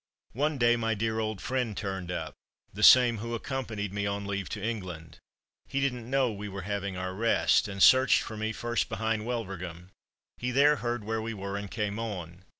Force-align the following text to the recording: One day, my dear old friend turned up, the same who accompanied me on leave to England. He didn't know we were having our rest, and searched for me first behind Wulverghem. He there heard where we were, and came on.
One 0.33 0.57
day, 0.57 0.77
my 0.77 0.95
dear 0.95 1.19
old 1.19 1.41
friend 1.41 1.77
turned 1.77 2.11
up, 2.11 2.33
the 2.73 2.81
same 2.81 3.19
who 3.19 3.35
accompanied 3.35 3.93
me 3.93 4.07
on 4.07 4.25
leave 4.25 4.49
to 4.49 4.59
England. 4.59 5.19
He 5.67 5.79
didn't 5.79 6.09
know 6.09 6.31
we 6.31 6.49
were 6.49 6.63
having 6.63 6.97
our 6.97 7.13
rest, 7.13 7.67
and 7.67 7.83
searched 7.83 8.23
for 8.23 8.35
me 8.35 8.51
first 8.51 8.89
behind 8.89 9.27
Wulverghem. 9.27 9.91
He 10.39 10.49
there 10.49 10.77
heard 10.77 11.03
where 11.03 11.21
we 11.21 11.35
were, 11.35 11.55
and 11.55 11.69
came 11.69 11.99
on. 11.99 12.45